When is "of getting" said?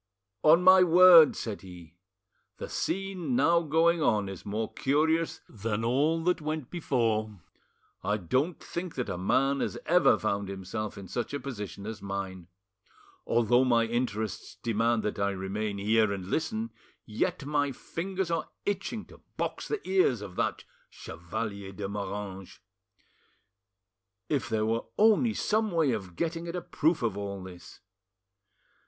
25.91-26.47